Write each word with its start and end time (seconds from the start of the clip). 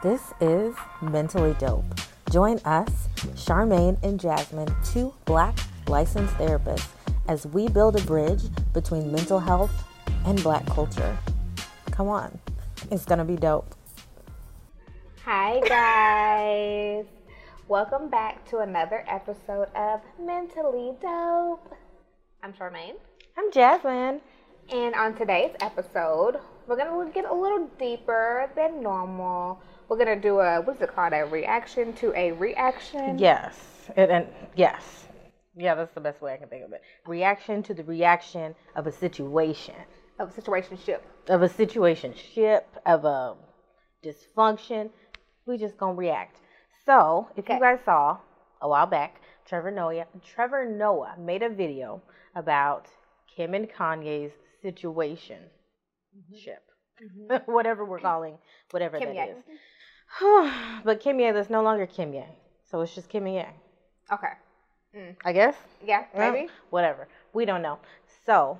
This 0.00 0.32
is 0.40 0.76
Mentally 1.02 1.56
Dope. 1.58 1.84
Join 2.30 2.58
us, 2.58 3.08
Charmaine 3.34 4.00
and 4.04 4.20
Jasmine, 4.20 4.72
two 4.84 5.12
black 5.24 5.58
licensed 5.88 6.34
therapists, 6.34 6.86
as 7.26 7.46
we 7.46 7.66
build 7.66 7.96
a 7.96 8.04
bridge 8.04 8.42
between 8.72 9.10
mental 9.10 9.40
health 9.40 9.72
and 10.24 10.40
black 10.44 10.64
culture. 10.66 11.18
Come 11.90 12.06
on, 12.06 12.38
it's 12.92 13.04
gonna 13.04 13.24
be 13.24 13.34
dope. 13.34 13.74
Hi, 15.24 15.58
guys. 15.66 17.06
Welcome 17.66 18.08
back 18.08 18.48
to 18.50 18.58
another 18.58 19.04
episode 19.08 19.66
of 19.74 20.00
Mentally 20.20 20.92
Dope. 21.02 21.74
I'm 22.44 22.52
Charmaine. 22.52 22.94
I'm 23.36 23.50
Jasmine. 23.50 24.20
And 24.70 24.94
on 24.94 25.16
today's 25.16 25.56
episode, 25.60 26.38
we're 26.68 27.06
to 27.06 27.10
get 27.12 27.24
a 27.24 27.34
little 27.34 27.66
deeper 27.78 28.50
than 28.54 28.82
normal. 28.82 29.60
We're 29.88 30.04
to 30.04 30.16
do 30.16 30.40
a, 30.40 30.60
what's 30.60 30.82
it 30.82 30.94
called, 30.94 31.14
a 31.14 31.24
reaction 31.24 31.94
to 31.94 32.12
a 32.14 32.32
reaction? 32.32 33.18
Yes, 33.18 33.56
and, 33.96 34.10
and 34.10 34.26
yes. 34.54 35.06
Yeah, 35.56 35.74
that's 35.74 35.92
the 35.92 36.00
best 36.00 36.20
way 36.20 36.34
I 36.34 36.36
can 36.36 36.48
think 36.48 36.64
of 36.64 36.72
it. 36.72 36.82
Reaction 37.06 37.62
to 37.64 37.74
the 37.74 37.84
reaction 37.84 38.54
of 38.76 38.86
a 38.86 38.92
situation. 38.92 39.74
Of 40.18 40.36
a 40.36 40.40
situationship. 40.40 41.00
Of 41.28 41.42
a 41.42 41.48
situationship, 41.48 42.62
of 42.84 43.04
a 43.04 43.34
dysfunction. 44.04 44.90
We 45.46 45.56
just 45.56 45.78
gonna 45.78 45.94
react. 45.94 46.40
So, 46.84 47.28
if 47.36 47.44
Okay. 47.44 47.54
you 47.54 47.60
guys 47.60 47.80
saw 47.84 48.18
a 48.60 48.68
while 48.68 48.86
back, 48.86 49.20
Trevor 49.46 49.70
Noah, 49.70 50.04
Trevor 50.22 50.66
Noah 50.66 51.14
made 51.18 51.42
a 51.42 51.48
video 51.48 52.02
about 52.34 52.86
Kim 53.26 53.54
and 53.54 53.68
Kanye's 53.68 54.32
situation 54.60 55.38
Mm-hmm. 56.18 56.36
ship, 56.36 56.62
mm-hmm. 57.02 57.50
whatever 57.52 57.84
we're 57.84 58.00
calling, 58.00 58.38
whatever 58.70 58.98
Kim 58.98 59.14
that 59.14 59.28
Ye. 59.28 59.34
is. 59.34 60.82
but 60.84 61.00
Kim 61.00 61.20
Ye, 61.20 61.30
that's 61.30 61.50
no 61.50 61.62
longer 61.62 61.86
Kim 61.86 62.12
Ye, 62.12 62.24
so 62.70 62.80
it's 62.80 62.94
just 62.94 63.08
Kim 63.08 63.26
Ye, 63.26 63.44
Okay. 64.12 64.32
Mm. 64.96 65.16
I 65.24 65.32
guess. 65.32 65.54
Yeah, 65.84 66.04
maybe. 66.16 66.48
whatever. 66.70 67.08
We 67.32 67.44
don't 67.44 67.62
know. 67.62 67.78
So, 68.24 68.58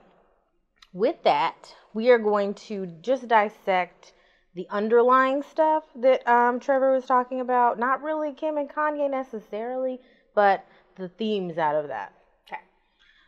with 0.93 1.23
that, 1.23 1.75
we 1.95 2.11
are 2.11 2.19
going 2.19 2.55
to 2.55 2.87
just 2.87 3.29
dissect 3.29 4.13
the 4.55 4.67
underlying 4.71 5.43
stuff 5.43 5.85
that 5.97 6.27
um, 6.29 6.61
Trevor 6.61 6.93
was 6.93 7.07
talking 7.07 7.41
about. 7.41 7.79
Not 7.79 8.03
really 8.03 8.33
Kim 8.33 8.59
and 8.59 8.69
Kanye 8.69 9.11
necessarily, 9.11 10.01
but 10.35 10.65
the 10.97 11.09
themes 11.09 11.57
out 11.57 11.77
of 11.77 11.89
that. 11.89 12.13
Okay. 12.47 12.61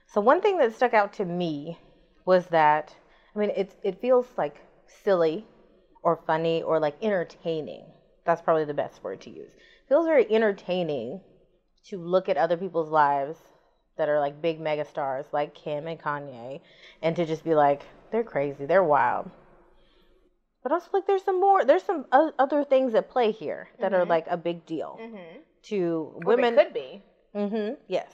So, 0.07 0.21
one 0.21 0.41
thing 0.41 0.59
that 0.59 0.75
stuck 0.75 0.93
out 0.93 1.15
to 1.15 1.25
me 1.25 1.79
was 2.27 2.47
that, 2.49 2.95
I 3.35 3.39
mean, 3.39 3.51
it, 3.51 3.75
it 3.83 4.01
feels 4.01 4.27
like 4.37 4.61
silly 5.05 5.47
or 6.03 6.17
funny 6.27 6.63
or 6.63 6.81
like 6.81 6.97
entertaining. 7.03 7.85
That's 8.25 8.43
probably 8.43 8.65
the 8.65 8.75
best 8.75 9.03
word 9.03 9.21
to 9.23 9.31
use. 9.31 9.53
It 9.53 9.89
feels 9.89 10.07
very 10.07 10.27
entertaining 10.31 11.21
to 11.87 11.99
look 11.99 12.29
at 12.29 12.37
other 12.37 12.57
people's 12.57 12.91
lives 12.91 13.39
that 13.97 14.09
are 14.09 14.21
like 14.21 14.41
big 14.43 14.61
mega 14.61 14.85
stars 14.85 15.27
like 15.33 15.55
Kim 15.55 15.87
and 15.87 15.99
Kanye 16.01 16.61
and 17.03 17.17
to 17.17 17.25
just 17.27 17.45
be 17.45 17.55
like, 17.55 17.83
they're 18.11 18.25
crazy, 18.25 18.67
they're 18.67 18.85
wild. 18.85 19.31
But 20.63 20.73
also, 20.73 20.89
like, 20.93 21.07
there's 21.07 21.25
some 21.25 21.41
more, 21.41 21.65
there's 21.65 21.83
some 21.85 22.05
other 22.13 22.65
things 22.65 22.95
at 22.95 23.09
play 23.09 23.31
here 23.31 23.71
that 23.81 23.95
are 23.95 24.05
like 24.05 24.27
a 24.29 24.37
big 24.37 24.67
deal 24.67 24.99
Mm-hmm. 25.01 25.39
to 25.65 26.13
Women 26.17 26.55
women. 26.55 26.55
could 26.55 26.75
be. 26.75 27.03
Mm-hmm. 27.35 27.75
Yes. 27.89 28.13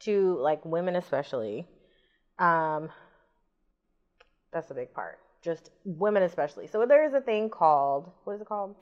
To 0.00 0.36
like 0.38 0.64
women 0.64 0.94
especially. 0.94 1.66
Um 2.38 2.90
that's 4.52 4.70
a 4.70 4.74
big 4.74 4.92
part. 4.92 5.18
Just 5.42 5.70
women 5.84 6.22
especially. 6.22 6.66
So 6.66 6.84
there 6.86 7.04
is 7.04 7.14
a 7.14 7.20
thing 7.20 7.48
called 7.48 8.10
what 8.24 8.34
is 8.34 8.40
it 8.40 8.48
called? 8.48 8.74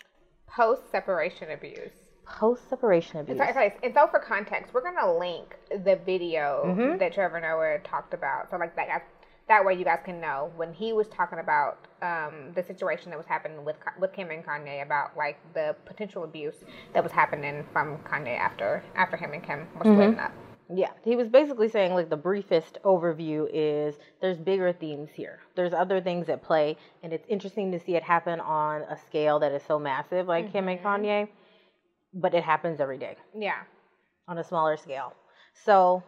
Post 0.47 0.91
separation 0.91 1.51
abuse. 1.51 1.93
Post 2.25 2.69
separation 2.69 3.21
abuse. 3.21 3.39
So, 3.39 3.45
okay, 3.45 3.75
and 3.83 3.95
so 3.95 4.07
for 4.07 4.19
context, 4.19 4.73
we're 4.75 4.83
gonna 4.83 5.17
link 5.19 5.57
the 5.71 5.97
video 5.97 6.75
Mhm. 6.77 6.99
that 6.99 7.13
Trevor 7.13 7.41
Noah 7.41 7.79
talked 7.81 8.15
about. 8.15 8.51
So 8.51 8.57
like 8.57 8.75
that, 8.77 9.03
that 9.49 9.65
way 9.65 9.75
you 9.75 9.85
guys 9.85 10.01
can 10.05 10.21
know 10.21 10.51
when 10.57 10.73
he 10.73 10.93
was 10.93 11.09
talking 11.09 11.39
about 11.39 11.79
um, 12.03 12.53
the 12.55 12.63
situation 12.63 13.11
that 13.11 13.17
was 13.17 13.27
happening 13.27 13.65
with 13.65 13.77
with 13.99 14.13
Kim 14.13 14.31
and 14.31 14.45
Kanye 14.45 14.83
about 14.83 15.17
like 15.17 15.39
the 15.55 15.75
potential 15.85 16.25
abuse 16.25 16.57
that 16.93 17.03
was 17.03 17.13
happening 17.13 17.65
from 17.73 17.99
Kanye 17.99 18.37
after 18.39 18.83
after 18.97 19.17
him 19.17 19.33
and 19.33 19.43
Kim 19.43 19.67
were 19.75 19.85
splitting 19.85 20.19
up. 20.19 20.33
Yeah, 20.75 20.91
he 21.05 21.15
was 21.15 21.29
basically 21.29 21.69
saying 21.69 21.95
like 21.95 22.11
the 22.11 22.17
briefest 22.17 22.79
overview 22.85 23.49
is 23.53 23.97
there's 24.21 24.37
bigger 24.39 24.73
themes 24.73 25.11
here. 25.15 25.39
There's 25.55 25.73
other 25.73 26.01
things 26.01 26.29
at 26.29 26.43
play, 26.43 26.77
and 27.03 27.13
it's 27.13 27.27
interesting 27.29 27.71
to 27.73 27.79
see 27.79 27.95
it 27.95 28.03
happen 28.03 28.41
on 28.41 28.83
a 28.83 28.97
scale 29.07 29.39
that 29.41 29.53
is 29.53 29.63
so 29.63 29.79
massive 29.79 30.27
like 30.27 30.51
Kim 30.53 30.69
and 30.69 30.79
mm-hmm. 30.81 30.89
Kanye, 31.05 31.29
but 32.15 32.35
it 32.35 32.43
happens 32.43 32.81
every 32.81 32.99
day. 32.99 33.17
Yeah. 33.39 33.63
on 34.29 34.39
a 34.39 34.45
smaller 34.45 34.77
scale. 34.77 35.13
So 35.65 36.03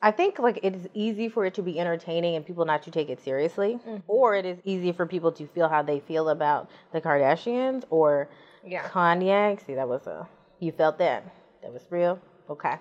I 0.00 0.10
think 0.10 0.38
like 0.38 0.58
it 0.62 0.74
is 0.74 0.88
easy 0.94 1.28
for 1.28 1.44
it 1.44 1.54
to 1.54 1.62
be 1.62 1.78
entertaining 1.78 2.34
and 2.36 2.46
people 2.46 2.64
not 2.64 2.82
to 2.84 2.90
take 2.90 3.10
it 3.10 3.20
seriously, 3.22 3.74
mm-hmm. 3.86 3.98
or 4.06 4.34
it 4.36 4.46
is 4.46 4.58
easy 4.64 4.92
for 4.92 5.06
people 5.06 5.32
to 5.32 5.46
feel 5.48 5.68
how 5.68 5.82
they 5.82 6.00
feel 6.00 6.30
about 6.30 6.70
the 6.92 7.00
Kardashians 7.00 7.84
or 7.90 8.28
Yeah. 8.64 8.88
Kanye. 8.88 9.64
See, 9.66 9.74
that 9.74 9.88
was 9.88 10.06
a 10.06 10.26
you 10.60 10.72
felt 10.72 10.98
that 10.98 11.24
that 11.62 11.72
was 11.72 11.82
real. 11.90 12.18
Okay, 12.48 12.76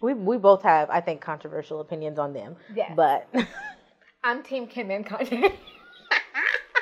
we 0.00 0.14
we 0.14 0.36
both 0.38 0.62
have 0.62 0.90
I 0.90 1.00
think 1.00 1.20
controversial 1.20 1.80
opinions 1.80 2.18
on 2.18 2.32
them. 2.32 2.56
Yeah. 2.74 2.94
but 2.94 3.28
I'm 4.24 4.42
Team 4.42 4.66
Kim 4.66 4.90
and 4.90 5.04
Kanye. 5.06 5.40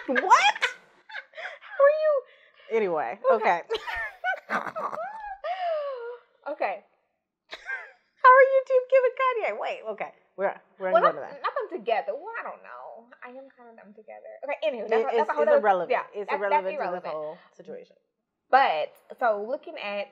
what? 0.09 0.55
How 1.61 1.83
are 1.85 1.97
you? 2.03 2.23
Anyway, 2.73 3.19
okay. 3.33 3.61
okay. 6.51 6.85
How 8.23 8.33
are 8.33 8.47
you, 8.51 8.63
Team 8.67 8.83
Kim 8.91 9.03
and 9.05 9.17
Kanye? 9.21 9.61
Wait, 9.61 9.79
okay, 9.93 10.13
we're 10.37 10.55
we're 10.81 10.93
Well, 10.93 11.03
not, 11.03 11.13
to 11.13 11.21
that. 11.21 11.41
not 11.43 11.53
them 11.71 11.79
together. 11.79 12.13
Well, 12.13 12.33
I 12.41 12.43
don't 12.43 12.63
know. 12.63 13.07
I 13.25 13.29
am 13.31 13.49
kind 13.57 13.71
of 13.71 13.77
them 13.77 13.95
together. 13.95 14.33
Okay. 14.45 14.57
Anyway, 14.67 14.85
It- 14.87 14.91
that's, 14.91 15.05
it's, 15.09 15.17
that's 15.19 15.31
a 15.31 15.33
whole 15.35 15.43
it's 15.43 15.51
other- 15.51 15.61
irrelevant. 15.61 15.91
Yeah, 15.91 16.03
it's 16.15 16.31
that's- 16.31 16.41
that's 16.51 16.67
irrelevant 16.67 16.75
to 16.75 16.81
irrelevant. 16.81 17.05
this 17.05 17.13
whole 17.13 17.39
situation. 17.57 17.97
But 18.51 18.93
so 19.19 19.45
looking 19.47 19.75
at 19.83 20.07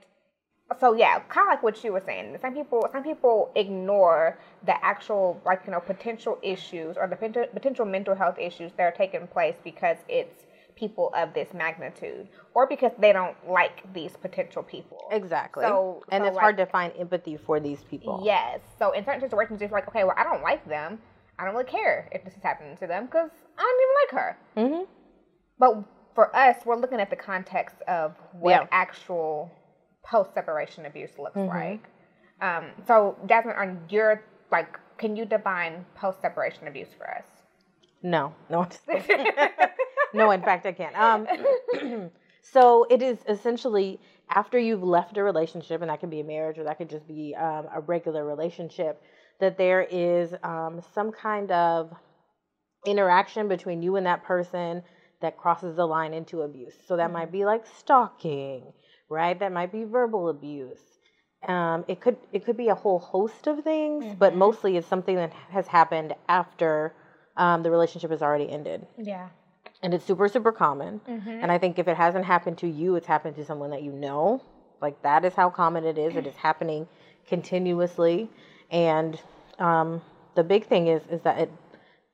so 0.81 0.95
yeah, 0.95 1.19
kind 1.29 1.47
of 1.47 1.51
like 1.53 1.63
what 1.63 1.83
you 1.85 1.93
were 1.93 2.03
saying. 2.05 2.37
Some 2.41 2.55
people 2.55 2.89
some 2.93 3.03
people 3.03 3.51
ignore 3.55 4.39
the 4.65 4.83
actual 4.85 5.41
like 5.45 5.63
you 5.67 5.73
know 5.73 5.81
potential 5.81 6.39
issues 6.43 6.97
or 6.97 7.07
the 7.07 7.17
potential, 7.53 7.85
mental 7.85 8.15
health 8.15 8.39
issues 8.39 8.73
that 8.77 8.83
are 8.83 8.93
taking 8.93 9.27
place 9.27 9.57
because 9.63 9.99
it's 10.09 10.47
people 10.75 11.13
of 11.15 11.33
this 11.35 11.53
magnitude 11.55 12.27
or 12.55 12.67
because 12.67 12.91
they 12.99 13.13
don't 13.13 13.37
like 13.49 13.83
these 13.93 14.17
potential 14.17 14.63
people. 14.63 14.99
Exactly. 15.13 15.63
So- 15.65 16.03
and 16.11 16.23
so, 16.25 16.29
it's 16.29 16.37
hard 16.37 16.57
to 16.57 16.67
find 16.67 16.93
empathy 16.99 17.37
for 17.37 17.61
these 17.61 17.83
people. 17.85 18.23
Yes. 18.25 18.61
So 18.79 18.91
in 18.93 19.05
certain 19.05 19.21
situations, 19.21 19.63
it's 19.63 19.73
like 19.73 19.87
okay, 19.89 20.05
well 20.05 20.15
I 20.17 20.25
don't 20.25 20.43
like 20.43 20.67
them. 20.67 20.99
I 21.39 21.45
don't 21.45 21.55
really 21.55 21.67
care 21.67 22.09
if 22.13 22.25
this 22.25 22.35
is 22.35 22.43
happening 22.43 22.77
to 22.79 22.87
them 22.87 23.07
because 23.07 23.31
I 23.59 23.63
don't 23.63 23.83
even 23.83 23.95
like 24.03 24.25
her. 24.25 24.39
Mm-hmm. 24.79 24.91
But 25.59 25.85
for 26.15 26.35
us, 26.35 26.57
we're 26.65 26.77
looking 26.77 27.01
at 27.01 27.11
the 27.11 27.17
context 27.17 27.77
of 27.87 28.15
what 28.33 28.51
Yeah. 28.51 28.67
actual 28.71 29.51
post 30.05 30.35
separation 30.35 30.87
abuse 30.87 31.19
looks 31.19 31.37
Mhm. 31.37 31.49
like. 31.49 31.89
Um, 32.41 32.71
so, 32.87 33.17
Jasmine, 33.27 33.57
on 33.57 33.85
your 33.89 34.23
like, 34.51 34.79
can 34.99 35.17
you 35.17 35.25
define 35.25 35.85
post 35.95 36.21
separation 36.21 36.69
abuse 36.69 36.93
for 36.95 37.11
us? 37.11 37.27
No, 38.03 38.35
no, 38.51 38.61
I'm 38.63 38.69
just 38.71 38.87
kidding. 39.07 39.27
no. 40.13 40.31
In 40.31 40.43
fact, 40.43 40.67
I 40.67 40.73
can't. 40.73 40.97
Um, 40.99 42.11
so 42.43 42.87
it 42.91 43.03
is 43.03 43.19
essentially 43.29 44.01
after 44.29 44.59
you've 44.59 44.83
left 44.83 45.17
a 45.17 45.23
relationship, 45.23 45.81
and 45.81 45.91
that 45.91 46.01
could 46.01 46.11
be 46.11 46.21
a 46.21 46.25
marriage, 46.25 46.59
or 46.59 46.65
that 46.65 46.79
could 46.79 46.91
just 46.91 47.07
be 47.09 47.35
um, 47.35 47.67
a 47.75 47.81
regular 47.81 48.25
relationship, 48.25 49.03
that 49.41 49.57
there 49.59 49.83
is 49.91 50.35
um, 50.43 50.81
some 50.95 51.11
kind 51.13 51.51
of 51.51 51.93
interaction 52.87 53.49
between 53.49 53.83
you 53.83 53.97
and 53.97 54.07
that 54.07 54.23
person 54.25 54.83
that 55.21 55.37
crosses 55.39 55.77
the 55.77 55.87
line 55.87 56.13
into 56.13 56.43
abuse. 56.43 56.75
So 56.87 56.97
that 56.97 57.11
might 57.11 57.33
be 57.33 57.45
like 57.47 57.65
stalking, 57.79 58.73
right? 59.09 59.39
That 59.39 59.53
might 59.53 59.73
be 59.73 59.85
verbal 59.85 60.29
abuse. 60.29 60.81
Um, 61.47 61.85
it 61.89 62.01
could 62.01 62.17
it 62.33 62.45
could 62.45 62.57
be 62.57 62.69
a 62.69 62.75
whole 62.75 62.99
host 62.99 63.47
of 63.47 63.63
things, 63.63 64.15
but 64.19 64.35
mostly 64.35 64.77
it's 64.77 64.87
something 64.87 65.17
that 65.17 65.33
has 65.51 65.67
happened 65.67 66.15
after 66.29 66.95
um, 67.37 67.63
the 67.63 67.71
relationship 67.71 68.11
has 68.11 68.23
already 68.23 68.49
ended, 68.49 68.87
Yeah. 68.97 69.29
and 69.83 69.93
it's 69.93 70.05
super 70.07 70.29
super 70.29 70.53
common. 70.53 71.01
Mm-hmm. 71.07 71.29
And 71.29 71.53
I 71.53 71.59
think 71.59 71.79
if 71.79 71.87
it 71.87 71.97
hasn't 71.99 72.25
happened 72.25 72.59
to 72.59 72.67
you, 72.67 72.97
it's 72.97 73.07
happened 73.07 73.37
to 73.37 73.45
someone 73.45 73.71
that 73.71 73.83
you 73.83 73.93
know. 73.93 74.43
Like 74.81 75.03
that 75.03 75.25
is 75.25 75.35
how 75.35 75.51
common 75.51 75.85
it 75.85 75.99
is. 75.99 76.17
It 76.17 76.27
is 76.27 76.37
happening 76.49 76.89
continuously, 77.29 78.31
and 78.71 79.21
um, 79.59 80.01
the 80.35 80.45
big 80.45 80.67
thing 80.67 80.87
is 80.87 81.03
is 81.11 81.21
that 81.23 81.39
it 81.39 81.53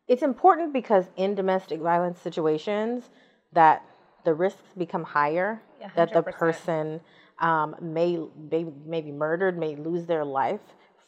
it's 0.08 0.22
important 0.22 0.72
because 0.72 1.04
in 1.16 1.36
domestic 1.36 1.78
violence 1.80 2.18
situations 2.20 3.08
that 3.52 3.84
the 4.24 4.34
risks 4.34 4.72
become 4.76 5.04
higher 5.04 5.62
that 5.94 6.12
the 6.12 6.22
100%. 6.22 6.32
person 6.32 7.00
um, 7.38 7.74
may, 7.80 8.18
may 8.50 8.66
may 8.86 9.00
be 9.00 9.12
murdered, 9.12 9.58
may 9.58 9.76
lose 9.76 10.06
their 10.06 10.24
life 10.24 10.60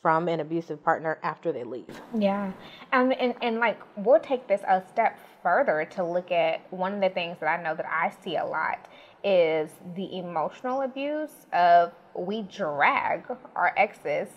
from 0.02 0.28
an 0.28 0.40
abusive 0.40 0.82
partner 0.82 1.18
after 1.22 1.52
they 1.52 1.62
leave. 1.62 2.00
Yeah. 2.18 2.52
Um, 2.92 3.12
and, 3.18 3.34
and 3.40 3.60
like, 3.60 3.80
we'll 3.96 4.18
take 4.18 4.48
this 4.48 4.60
a 4.68 4.82
step 4.90 5.18
further 5.42 5.86
to 5.92 6.04
look 6.04 6.32
at 6.32 6.60
one 6.72 6.92
of 6.94 7.00
the 7.00 7.08
things 7.08 7.38
that 7.38 7.46
I 7.46 7.62
know 7.62 7.76
that 7.76 7.86
I 7.86 8.12
see 8.24 8.36
a 8.36 8.44
lot 8.44 8.88
is 9.22 9.70
the 9.94 10.18
emotional 10.18 10.82
abuse 10.82 11.46
of 11.52 11.92
we 12.16 12.42
drag 12.42 13.24
our 13.54 13.72
exes 13.76 14.28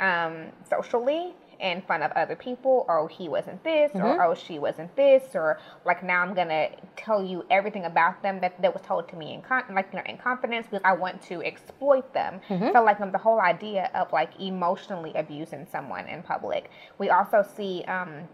um, 0.00 0.46
socially 0.68 1.34
in 1.60 1.82
front 1.82 2.02
of 2.02 2.10
other 2.12 2.36
people 2.36 2.84
oh 2.88 3.06
he 3.06 3.28
wasn't 3.28 3.62
this 3.64 3.90
mm-hmm. 3.92 4.04
or 4.04 4.22
oh 4.22 4.34
she 4.34 4.58
wasn't 4.58 4.94
this 4.96 5.22
or 5.34 5.58
like 5.84 6.02
now 6.02 6.22
i'm 6.22 6.34
gonna 6.34 6.68
tell 6.96 7.24
you 7.24 7.44
everything 7.50 7.84
about 7.84 8.22
them 8.22 8.40
that, 8.40 8.60
that 8.60 8.72
was 8.72 8.82
told 8.82 9.08
to 9.08 9.16
me 9.16 9.34
in 9.34 9.42
con- 9.42 9.64
like 9.72 9.88
you 9.92 9.98
know 9.98 10.04
in 10.06 10.16
confidence 10.18 10.66
because 10.70 10.82
i 10.84 10.92
want 10.92 11.20
to 11.22 11.42
exploit 11.42 12.12
them 12.12 12.40
mm-hmm. 12.48 12.70
so 12.72 12.82
like 12.82 13.00
um, 13.00 13.12
the 13.12 13.18
whole 13.18 13.40
idea 13.40 13.90
of 13.94 14.12
like 14.12 14.30
emotionally 14.40 15.12
abusing 15.14 15.66
someone 15.70 16.06
in 16.06 16.22
public 16.22 16.70
we 16.98 17.10
also 17.10 17.44
see 17.56 17.82
um, 17.84 18.28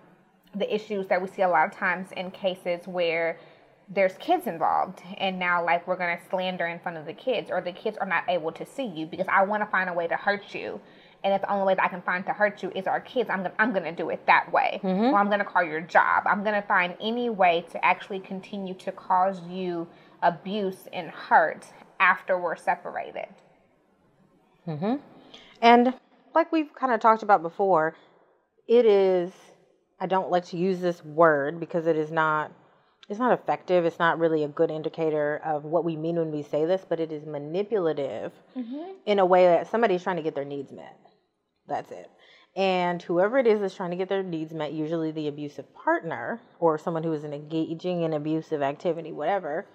the 0.55 0.75
issues 0.75 1.07
that 1.07 1.21
we 1.21 1.29
see 1.29 1.43
a 1.43 1.49
lot 1.49 1.67
of 1.67 1.73
times 1.73 2.09
in 2.17 2.31
cases 2.31 2.87
where 2.87 3.39
there's 3.89 4.15
kids 4.15 4.47
involved 4.47 5.03
and 5.19 5.39
now 5.39 5.65
like 5.65 5.87
we're 5.87 5.97
going 5.97 6.17
to 6.17 6.23
slander 6.31 6.67
in 6.67 6.79
front 6.79 6.97
of 6.97 7.05
the 7.05 7.13
kids 7.13 7.51
or 7.51 7.61
the 7.61 7.73
kids 7.73 7.97
are 7.99 8.07
not 8.07 8.25
able 8.29 8.53
to 8.53 8.65
see 8.65 8.87
you 8.87 9.07
because 9.07 9.27
i 9.29 9.43
want 9.43 9.63
to 9.63 9.67
find 9.67 9.91
a 9.91 9.93
way 9.93 10.07
to 10.07 10.17
hurt 10.17 10.55
you 10.55 10.81
and 11.25 11.35
if 11.35 11.41
the 11.43 11.51
only 11.51 11.67
way 11.67 11.75
that 11.75 11.85
I 11.85 11.89
can 11.89 12.03
find 12.03 12.27
to 12.27 12.33
hurt 12.33 12.63
you 12.63 12.73
is 12.75 12.87
our 12.87 13.01
kids, 13.01 13.31
I'm 13.31 13.43
gonna 13.43 13.55
I'm 13.59 13.73
gonna 13.73 13.93
do 13.93 14.11
it 14.11 14.27
that 14.27 14.53
way. 14.53 14.81
Mm-hmm. 14.83 15.05
Or 15.05 15.19
I'm 15.19 15.31
gonna 15.31 15.45
call 15.45 15.63
your 15.63 15.81
job. 15.81 16.25
I'm 16.27 16.43
gonna 16.43 16.63
find 16.63 16.97
any 17.01 17.31
way 17.31 17.65
to 17.71 17.85
actually 17.85 18.21
continue 18.21 18.75
to 18.75 18.93
cause 18.93 19.41
you 19.49 19.87
abuse 20.23 20.89
and 20.93 21.11
hurt 21.11 21.67
after 22.01 22.39
we're 22.39 22.57
separated. 22.57 23.29
Mm-hmm. 24.67 24.97
And 25.61 25.95
like 26.35 26.51
we've 26.51 26.75
kind 26.75 26.93
of 26.93 27.01
talked 27.01 27.23
about 27.23 27.43
before, 27.43 27.95
it 28.67 28.85
is 28.85 29.33
I 30.01 30.07
don't 30.07 30.31
like 30.31 30.47
to 30.47 30.57
use 30.57 30.81
this 30.81 31.05
word 31.05 31.61
because 31.61 31.87
it 31.87 31.97
is 31.97 32.11
not 32.11 32.53
it's 33.09 33.21
not 33.21 33.33
effective. 33.33 33.85
It's 33.85 33.99
not 33.99 34.19
really 34.19 34.43
a 34.43 34.49
good 34.49 34.71
indicator 34.71 35.41
of 35.45 35.65
what 35.65 35.85
we 35.85 35.97
mean 35.97 36.17
when 36.17 36.33
we 36.33 36.43
say 36.43 36.65
this, 36.65 36.85
but 36.89 36.99
it 36.99 37.13
is 37.13 37.27
manipulative 37.27 38.33
mm-hmm. 38.57 38.93
in 39.07 39.19
a 39.19 39.27
way 39.27 39.47
that 39.47 39.71
somebody's 39.71 40.03
trying 40.03 40.17
to 40.17 40.23
get 40.23 40.35
their 40.35 40.45
needs 40.45 40.73
met. 40.73 40.99
That's 41.73 41.91
it. 41.91 42.11
And 42.55 43.01
whoever 43.01 43.39
it 43.39 43.47
is 43.47 43.61
that's 43.61 43.75
trying 43.75 43.93
to 43.93 43.97
get 43.97 44.11
their 44.11 44.23
needs 44.23 44.53
met, 44.53 44.75
usually 44.75 45.11
the 45.11 45.29
abusive 45.29 45.75
partner 45.75 46.39
or 46.61 46.77
someone 46.77 47.03
who 47.03 47.15
is 47.15 47.25
engaging 47.25 48.03
in 48.03 48.13
abusive 48.13 48.61
activity, 48.61 49.11
whatever, 49.11 49.67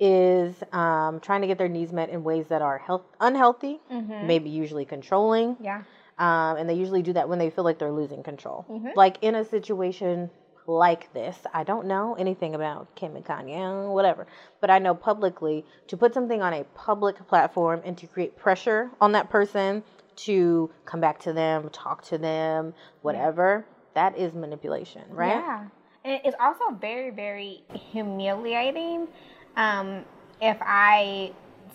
is 0.00 0.54
um, 0.72 1.20
trying 1.20 1.42
to 1.42 1.46
get 1.46 1.56
their 1.56 1.68
needs 1.68 1.92
met 1.92 2.10
in 2.10 2.24
ways 2.24 2.48
that 2.48 2.62
are 2.62 2.78
health 2.78 3.04
unhealthy, 3.20 3.78
mm-hmm. 3.92 4.26
maybe 4.26 4.50
usually 4.50 4.84
controlling. 4.84 5.56
Yeah. 5.62 5.82
Um, 6.18 6.56
and 6.56 6.68
they 6.68 6.74
usually 6.74 7.02
do 7.02 7.12
that 7.12 7.28
when 7.28 7.38
they 7.38 7.48
feel 7.48 7.64
like 7.64 7.78
they're 7.78 7.92
losing 7.92 8.24
control. 8.24 8.66
Mm-hmm. 8.68 8.88
Like 8.96 9.18
in 9.22 9.36
a 9.36 9.44
situation 9.44 10.30
like 10.66 11.12
this, 11.12 11.38
I 11.54 11.62
don't 11.62 11.86
know 11.86 12.16
anything 12.18 12.56
about 12.56 12.94
Kim 12.96 13.14
and 13.14 13.24
Kanye, 13.24 13.92
whatever, 13.92 14.26
but 14.60 14.68
I 14.68 14.80
know 14.80 14.94
publicly 14.94 15.64
to 15.86 15.96
put 15.96 16.12
something 16.12 16.42
on 16.42 16.54
a 16.54 16.64
public 16.74 17.24
platform 17.28 17.82
and 17.84 17.96
to 17.98 18.08
create 18.08 18.36
pressure 18.36 18.90
on 19.00 19.12
that 19.12 19.30
person 19.30 19.84
to 20.24 20.70
come 20.84 21.00
back 21.00 21.18
to 21.20 21.32
them, 21.32 21.68
talk 21.70 22.02
to 22.04 22.18
them, 22.18 22.74
whatever, 23.02 23.66
that 23.94 24.16
is 24.16 24.32
manipulation, 24.34 25.02
right? 25.10 25.28
Yeah. 25.28 25.66
And 26.04 26.20
it's 26.24 26.36
also 26.40 26.70
very, 26.80 27.10
very 27.10 27.62
humiliating 27.72 29.08
um, 29.56 30.04
if 30.40 30.56
I 30.60 31.32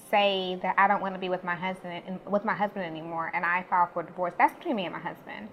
say 0.09 0.59
that 0.61 0.75
I 0.77 0.87
don't 0.87 1.01
want 1.01 1.13
to 1.15 1.19
be 1.19 1.29
with 1.29 1.43
my 1.43 1.55
husband 1.55 2.19
with 2.27 2.45
my 2.45 2.53
husband 2.53 2.85
anymore 2.85 3.31
and 3.33 3.45
I 3.45 3.63
file 3.69 3.89
for 3.93 4.03
divorce. 4.03 4.33
That's 4.37 4.55
between 4.55 4.75
me 4.75 4.85
and 4.85 4.93
my 4.93 4.99
husband. 4.99 5.49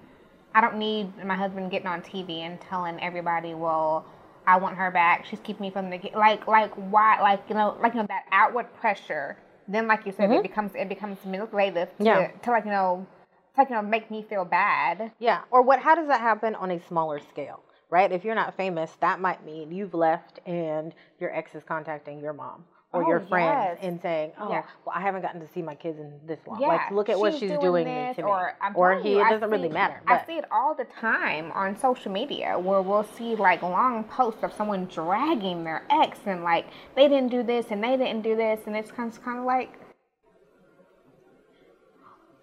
I 0.55 0.61
don't 0.61 0.77
need 0.77 1.25
my 1.25 1.35
husband 1.35 1.71
getting 1.71 1.87
on 1.87 2.03
TV 2.03 2.41
and 2.41 2.61
telling 2.61 3.01
everybody, 3.03 3.55
well, 3.55 4.05
I 4.47 4.57
want 4.57 4.77
her 4.77 4.91
back. 4.91 5.25
She's 5.25 5.41
keeping 5.41 5.63
me 5.63 5.71
from 5.71 5.89
the 5.89 6.01
like 6.15 6.47
like 6.47 6.73
why 6.75 7.21
like 7.21 7.43
you 7.49 7.55
know 7.55 7.77
like 7.81 7.95
you 7.95 8.01
know 8.01 8.07
that 8.09 8.25
outward 8.33 8.73
pressure 8.75 9.37
then 9.69 9.87
like 9.87 10.07
you 10.07 10.13
said, 10.13 10.31
mm-hmm. 10.31 10.39
it 10.39 10.43
becomes 10.43 10.73
it 10.75 10.89
becomes 10.89 11.19
manipulative 11.25 11.97
to, 11.99 12.05
yeah. 12.05 12.29
to 12.29 12.51
like 12.51 12.65
you 12.65 12.71
know 12.71 13.07
to 13.55 13.61
like 13.61 13.71
you 13.71 13.77
know 13.77 13.83
make 13.83 14.11
me 14.11 14.25
feel 14.29 14.45
bad. 14.45 15.13
Yeah. 15.19 15.43
Or 15.51 15.63
what? 15.63 15.81
How 15.81 15.95
does 15.95 16.09
that 16.09 16.21
happen 16.21 16.55
on 16.55 16.71
a 16.71 16.81
smaller 16.87 17.21
scale? 17.21 17.61
Right. 17.91 18.11
If 18.11 18.25
you're 18.25 18.35
not 18.35 18.57
famous, 18.57 18.91
that 19.01 19.21
might 19.21 19.45
mean 19.45 19.71
you've 19.71 19.93
left 19.93 20.41
and 20.47 20.95
your 21.21 21.35
ex 21.35 21.55
is 21.55 21.63
contacting 21.63 22.21
your 22.21 22.33
mom 22.33 22.65
or 22.93 23.05
oh, 23.05 23.09
your 23.09 23.21
friends 23.21 23.79
yes. 23.81 23.89
and 23.89 24.01
saying, 24.03 24.33
"Oh, 24.39 24.51
yeah. 24.51 24.63
well, 24.85 24.95
I 24.95 25.01
haven't 25.01 25.23
gotten 25.23 25.41
to 25.41 25.49
see 25.53 25.63
my 25.63 25.75
kids 25.75 25.99
in 25.99 26.13
this 26.27 26.39
long. 26.47 26.61
Yeah. 26.61 26.69
Like, 26.69 26.91
look 26.91 27.09
at 27.09 27.15
she's 27.15 27.21
what 27.21 27.33
she's 27.33 27.51
doing, 27.51 27.87
doing 27.87 28.15
to 28.15 28.23
me." 28.23 28.29
Or, 28.29 28.55
or 28.75 29.01
he, 29.01 29.13
you, 29.13 29.27
it 29.27 29.31
doesn't 29.31 29.51
really 29.51 29.69
matter. 29.69 30.03
But. 30.07 30.23
I 30.23 30.27
see 30.27 30.37
it 30.37 30.45
all 30.51 30.75
the 30.75 30.85
time 30.85 31.53
on 31.53 31.77
social 31.77 32.13
media 32.13 32.59
where 32.59 32.83
we'll 32.83 33.09
see 33.17 33.35
like 33.35 33.63
long 33.63 34.05
posts 34.05 34.43
of 34.43 34.53
someone 34.53 34.87
dragging 34.87 35.65
their 35.65 35.85
ex 35.91 36.19
and 36.27 36.45
like 36.45 36.67
they 36.95 37.09
didn't 37.09 37.31
do 37.31 37.43
this 37.43 37.67
and 37.71 37.83
they 37.83 37.97
didn't 37.97 38.23
do 38.23 38.37
this, 38.37 38.61
and 38.67 38.77
it's 38.77 38.91
kind 38.91 39.11
of, 39.11 39.25
kind 39.25 39.39
of 39.39 39.45
like, 39.45 39.79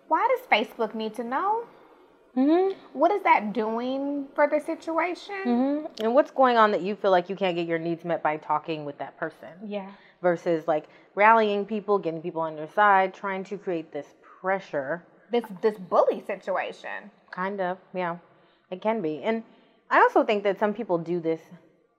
why 0.08 0.28
does 0.36 0.48
Facebook 0.48 0.96
need 0.96 1.14
to 1.16 1.24
know? 1.24 1.66
Mm-hmm. 2.36 2.78
What 2.94 3.12
is 3.12 3.24
that 3.24 3.54
doing 3.54 4.28
for 4.34 4.48
the 4.48 4.60
situation? 4.60 5.36
Mm-hmm. 5.46 6.04
And 6.04 6.14
what's 6.16 6.32
going 6.32 6.58
on 6.58 6.72
that 6.72 6.82
you 6.82 6.96
feel 6.96 7.12
like 7.12 7.30
you 7.30 7.36
can't 7.36 7.56
get 7.56 7.68
your 7.68 7.80
needs 7.80 8.06
met 8.06 8.24
by 8.24 8.38
talking 8.38 8.86
with 8.86 8.98
that 8.98 9.18
person? 9.18 9.50
Yeah 9.66 9.90
versus 10.22 10.68
like 10.68 10.86
rallying 11.16 11.66
people, 11.66 12.00
getting 12.00 12.22
people 12.22 12.42
on 12.42 12.58
your 12.58 12.68
side, 12.68 13.14
trying 13.14 13.44
to 13.46 13.58
create 13.58 13.92
this 13.92 14.08
pressure. 14.42 15.06
This 15.32 15.46
this 15.62 15.78
bully 15.78 16.24
situation. 16.26 17.12
Kind 17.32 17.62
of, 17.62 17.78
yeah. 17.94 18.18
It 18.72 18.82
can 18.82 19.02
be. 19.02 19.22
And 19.24 19.44
I 19.90 20.00
also 20.00 20.24
think 20.24 20.44
that 20.44 20.60
some 20.60 20.74
people 20.74 20.98
do 20.98 21.20
this 21.20 21.42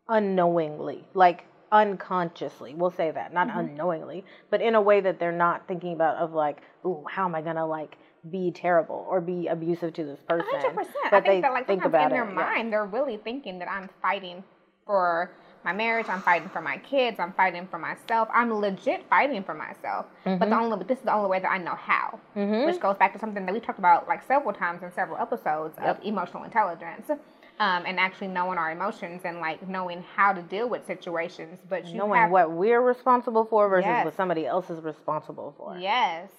unknowingly, 0.08 1.04
like 1.14 1.44
unconsciously. 1.72 2.74
We'll 2.74 2.90
say 2.90 3.10
that, 3.10 3.32
not 3.32 3.48
mm-hmm. 3.48 3.60
unknowingly, 3.60 4.24
but 4.50 4.60
in 4.60 4.74
a 4.74 4.80
way 4.80 5.00
that 5.00 5.18
they're 5.18 5.32
not 5.32 5.66
thinking 5.68 5.92
about 5.94 6.16
of 6.16 6.32
like, 6.32 6.58
ooh, 6.84 7.04
how 7.08 7.24
am 7.24 7.34
I 7.34 7.42
gonna 7.42 7.66
like 7.66 7.96
be 8.30 8.50
terrible 8.50 9.06
or 9.08 9.20
be 9.20 9.46
abusive 9.46 9.94
to 9.94 10.04
this 10.04 10.20
person? 10.28 10.46
100%. 10.52 10.86
But 11.10 11.12
I 11.12 11.20
think 11.20 11.42
that 11.42 11.52
like 11.52 11.66
think 11.66 11.84
about 11.84 12.10
in 12.10 12.10
their 12.10 12.28
it, 12.28 12.34
mind, 12.34 12.64
yeah. 12.66 12.70
they're 12.70 12.86
really 12.86 13.16
thinking 13.16 13.58
that 13.60 13.70
I'm 13.70 13.88
fighting 14.02 14.44
for 14.86 15.32
my 15.64 15.72
marriage. 15.72 16.06
I'm 16.08 16.22
fighting 16.22 16.48
for 16.48 16.60
my 16.60 16.78
kids. 16.78 17.18
I'm 17.18 17.32
fighting 17.32 17.66
for 17.70 17.78
myself. 17.78 18.28
I'm 18.32 18.52
legit 18.52 19.04
fighting 19.08 19.42
for 19.44 19.54
myself. 19.54 20.06
Mm-hmm. 20.24 20.38
But 20.38 20.46
the 20.46 20.56
mm-hmm. 20.56 20.64
only 20.64 20.76
but 20.78 20.88
this 20.88 20.98
is 20.98 21.04
the 21.04 21.14
only 21.14 21.28
way 21.28 21.40
that 21.40 21.50
I 21.50 21.58
know 21.58 21.74
how. 21.74 22.18
Mm-hmm. 22.36 22.66
Which 22.66 22.80
goes 22.80 22.96
back 22.96 23.12
to 23.12 23.18
something 23.18 23.44
that 23.44 23.52
we 23.52 23.60
talked 23.60 23.78
about 23.78 24.08
like 24.08 24.26
several 24.26 24.52
times 24.52 24.82
in 24.82 24.92
several 24.92 25.18
episodes 25.18 25.74
yep. 25.78 25.98
of 25.98 26.04
emotional 26.04 26.44
intelligence. 26.44 27.10
Um, 27.58 27.84
and 27.84 28.00
actually 28.00 28.28
knowing 28.28 28.56
our 28.56 28.70
emotions 28.70 29.20
and 29.24 29.38
like 29.38 29.68
knowing 29.68 30.02
how 30.16 30.32
to 30.32 30.40
deal 30.40 30.66
with 30.66 30.86
situations, 30.86 31.58
but 31.68 31.84
knowing 31.92 32.18
have, 32.18 32.30
what 32.30 32.50
we're 32.52 32.80
responsible 32.80 33.44
for 33.44 33.68
versus 33.68 33.84
yes. 33.86 34.06
what 34.06 34.16
somebody 34.16 34.46
else 34.46 34.70
is 34.70 34.82
responsible 34.82 35.54
for. 35.58 35.76
Yes. 35.78 36.30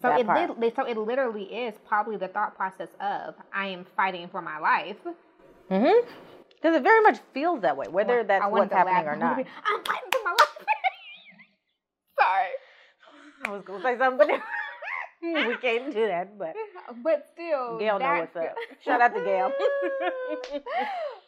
So 0.00 0.10
it 0.16 0.26
literally, 0.26 0.72
so 0.74 0.84
it 0.84 0.96
literally 0.96 1.44
is 1.44 1.74
probably 1.86 2.16
the 2.16 2.28
thought 2.28 2.56
process 2.56 2.88
of 3.00 3.34
I 3.54 3.66
am 3.66 3.86
fighting 3.96 4.28
for 4.28 4.42
my 4.42 4.58
life. 4.58 4.96
Mm-hmm. 5.70 6.08
Because 6.62 6.76
it 6.76 6.84
very 6.84 7.00
much 7.00 7.18
feels 7.34 7.62
that 7.62 7.76
way, 7.76 7.88
whether 7.88 8.22
that's 8.22 8.46
what's 8.48 8.72
happening 8.72 9.08
or 9.08 9.16
not. 9.16 9.38
I'm 9.38 9.84
fighting 9.84 10.10
for 10.12 10.20
my 10.24 10.30
life. 10.30 10.48
Sorry. 12.18 12.48
I 13.44 13.50
was 13.50 13.64
going 13.64 13.80
to 13.80 13.86
say 13.86 13.98
something. 13.98 14.28
we 15.22 15.56
can't 15.56 15.92
do 15.92 16.06
that, 16.06 16.38
but 16.38 16.54
but 17.02 17.26
still, 17.32 17.78
Gail 17.78 17.98
know 17.98 18.20
what's 18.20 18.36
up. 18.36 18.54
Shout 18.84 19.00
out 19.00 19.14
to 19.14 19.24
Gail. 19.24 19.52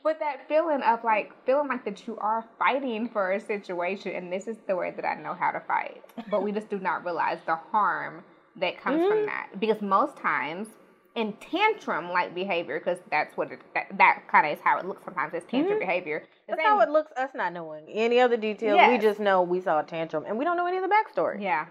but 0.04 0.18
that 0.20 0.48
feeling 0.48 0.82
of 0.82 1.02
like 1.02 1.32
feeling 1.46 1.68
like 1.68 1.84
that 1.84 2.06
you 2.06 2.16
are 2.18 2.44
fighting 2.58 3.08
for 3.08 3.32
a 3.32 3.40
situation, 3.40 4.12
and 4.14 4.32
this 4.32 4.46
is 4.46 4.56
the 4.68 4.76
way 4.76 4.92
that 4.94 5.04
I 5.04 5.20
know 5.20 5.34
how 5.34 5.50
to 5.50 5.60
fight. 5.60 6.02
But 6.30 6.42
we 6.42 6.52
just 6.52 6.68
do 6.70 6.78
not 6.78 7.04
realize 7.04 7.38
the 7.46 7.56
harm 7.56 8.24
that 8.56 8.80
comes 8.80 9.00
mm-hmm. 9.00 9.08
from 9.08 9.26
that 9.26 9.48
because 9.58 9.80
most 9.82 10.16
times 10.16 10.68
in 11.14 11.32
tantrum 11.34 12.10
like 12.10 12.34
behavior 12.34 12.78
because 12.78 12.98
that's 13.10 13.36
what 13.36 13.50
it, 13.52 13.60
that, 13.74 13.86
that 13.96 14.22
kind 14.28 14.46
of 14.46 14.52
is 14.52 14.58
how 14.64 14.78
it 14.78 14.84
looks 14.84 15.04
sometimes 15.04 15.32
it's 15.32 15.46
tantrum 15.48 15.78
mm-hmm. 15.78 15.86
behavior 15.86 16.20
the 16.20 16.26
that's 16.48 16.60
same, 16.60 16.66
how 16.66 16.80
it 16.80 16.88
looks 16.88 17.12
us 17.12 17.30
not 17.34 17.52
knowing 17.52 17.84
any 17.88 18.20
other 18.20 18.36
details 18.36 18.76
yes. 18.76 18.90
we 18.90 18.98
just 18.98 19.20
know 19.20 19.42
we 19.42 19.60
saw 19.60 19.80
a 19.80 19.82
tantrum 19.84 20.24
and 20.26 20.36
we 20.36 20.44
don't 20.44 20.56
know 20.56 20.66
any 20.66 20.76
of 20.76 20.82
the 20.82 20.88
backstory 20.88 21.40
yeah 21.40 21.66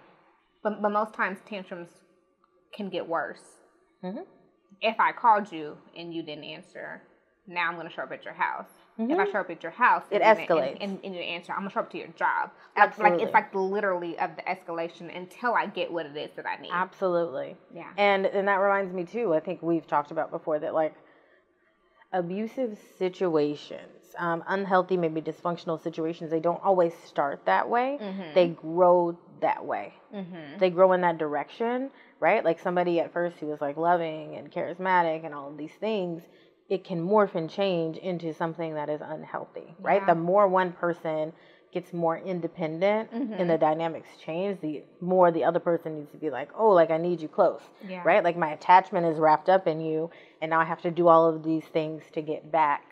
but, 0.64 0.82
but 0.82 0.90
most 0.90 1.14
times 1.14 1.40
tantrums 1.46 1.90
can 2.74 2.90
get 2.90 3.08
worse 3.08 3.44
mm-hmm. 4.04 4.22
if 4.82 4.98
i 5.00 5.12
called 5.12 5.52
you 5.52 5.78
and 5.98 6.14
you 6.14 6.24
didn't 6.24 6.46
answer 6.46 7.02
now 7.46 7.68
i'm 7.68 7.76
going 7.76 7.88
to 7.88 7.94
show 7.94 8.04
up 8.04 8.12
at 8.12 8.24
your 8.24 8.34
house 8.34 8.70
Mm-hmm. 9.00 9.12
If 9.12 9.20
I 9.20 9.32
show 9.32 9.40
up 9.40 9.50
at 9.50 9.64
your 9.64 9.72
house, 9.72 10.04
it 10.12 10.22
escalates. 10.22 10.78
And, 10.80 10.92
and, 10.94 11.00
and, 11.04 11.16
you 11.16 11.22
answer, 11.22 11.52
I'm 11.52 11.60
gonna 11.60 11.72
show 11.72 11.80
up 11.80 11.92
to 11.92 11.98
your 11.98 12.10
job. 12.10 12.52
Absolutely. 12.78 13.18
Like 13.18 13.26
it's 13.26 13.34
like 13.34 13.56
literally 13.56 14.20
of 14.20 14.32
the 14.36 14.44
escalation 14.44 15.16
until 15.16 15.56
I 15.56 15.66
get 15.66 15.92
what 15.92 16.06
it 16.06 16.16
is 16.16 16.30
that 16.36 16.46
I 16.46 16.62
need. 16.62 16.70
Absolutely. 16.72 17.56
Yeah. 17.74 17.90
And 17.98 18.28
and 18.28 18.48
that 18.48 18.56
reminds 18.56 18.94
me 18.94 19.04
too. 19.04 19.34
I 19.34 19.40
think 19.40 19.64
we've 19.64 19.88
talked 19.88 20.12
about 20.12 20.30
before 20.30 20.60
that 20.60 20.76
like 20.76 20.94
abusive 22.12 22.78
situations, 23.00 24.16
um, 24.20 24.44
unhealthy, 24.48 24.96
maybe 24.96 25.22
dysfunctional 25.22 25.82
situations, 25.82 26.30
they 26.30 26.40
don't 26.40 26.64
always 26.64 26.94
start 27.06 27.44
that 27.46 27.68
way. 27.68 27.98
Mm-hmm. 28.00 28.36
They 28.36 28.50
grow 28.50 29.18
that 29.42 29.66
way. 29.66 29.94
Mm-hmm. 30.14 30.60
They 30.60 30.70
grow 30.70 30.94
in 30.94 31.02
that 31.02 31.18
direction, 31.18 31.90
right? 32.20 32.46
Like 32.46 32.60
somebody 32.60 33.00
at 33.00 33.12
first 33.12 33.38
who 33.40 33.48
was 33.48 33.60
like 33.60 33.78
loving 33.78 34.36
and 34.36 34.52
charismatic 34.52 35.26
and 35.26 35.34
all 35.34 35.50
of 35.50 35.58
these 35.58 35.74
things 35.80 36.22
it 36.70 36.84
can 36.84 37.06
morph 37.06 37.36
and 37.36 37.50
change 37.50 37.98
into 37.98 38.34
something 38.34 38.74
that 38.76 38.90
is 38.90 39.02
unhealthy, 39.02 39.76
right? 39.82 40.02
Yeah. 40.02 40.14
The 40.14 40.20
more 40.20 40.48
one 40.48 40.72
person 40.72 41.34
gets 41.72 41.92
more 41.92 42.18
independent 42.18 43.12
Mhm. 43.12 43.40
and 43.40 43.50
the 43.50 43.58
dynamics 43.58 44.16
change, 44.18 44.60
the 44.62 44.84
more 45.02 45.32
the 45.32 45.44
other 45.44 45.60
person 45.60 45.96
needs 45.96 46.12
to 46.12 46.18
be 46.18 46.30
like, 46.30 46.50
oh, 46.56 46.70
like 46.70 46.92
I 46.92 46.98
need 46.98 47.20
you 47.20 47.28
close, 47.28 47.62
Yeah. 47.88 48.02
right? 48.06 48.24
Like 48.24 48.38
my 48.38 48.52
attachment 48.52 49.06
is 49.08 49.18
wrapped 49.18 49.50
up 49.50 49.68
in 49.68 49.82
you, 49.82 50.10
and 50.42 50.52
now 50.52 50.60
I 50.60 50.66
have 50.66 50.82
to 50.84 50.92
do 50.92 51.08
all 51.08 51.28
of 51.28 51.44
these 51.44 51.66
things 51.66 52.04
to 52.12 52.22
get 52.22 52.52
back 52.52 52.84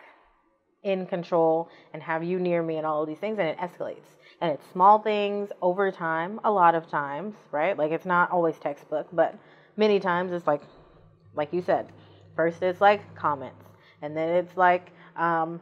in 0.84 1.06
control 1.06 1.70
and 1.94 2.02
have 2.02 2.24
you 2.24 2.40
near 2.40 2.64
me 2.64 2.78
and 2.78 2.88
all 2.88 3.02
of 3.04 3.08
these 3.08 3.20
things, 3.20 3.38
and 3.38 3.48
it 3.48 3.58
escalates. 3.60 4.16
And 4.42 4.52
it's 4.52 4.66
small 4.72 4.98
things 4.98 5.52
over 5.62 5.92
time, 5.92 6.40
a 6.44 6.52
lot 6.52 6.74
of 6.74 6.88
times, 6.88 7.36
right? 7.52 7.78
Like 7.78 7.92
it's 7.92 8.06
not 8.08 8.32
always 8.32 8.58
textbook, 8.58 9.08
but 9.14 9.36
many 9.78 10.00
times 10.00 10.32
it's 10.32 10.48
like, 10.48 10.64
like 11.36 11.54
you 11.54 11.62
said, 11.62 11.92
first 12.36 12.62
it's 12.62 12.82
like 12.82 13.16
comments, 13.16 13.66
and 14.02 14.16
then 14.16 14.30
it's 14.30 14.56
like, 14.58 14.92
um, 15.16 15.60